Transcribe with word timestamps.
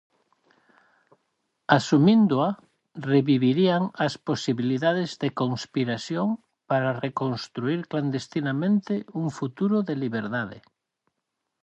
Asumíndoa 1.77 2.49
revivirían 3.11 3.83
as 4.05 4.13
posibilidades 4.27 5.11
de 5.21 5.29
conspiración 5.41 6.27
para 6.69 6.97
reconstruír 7.05 7.79
clandestinamente 7.91 8.93
un 9.21 9.27
futuro 9.37 9.77
de 9.87 9.95
liberdade. 10.03 10.57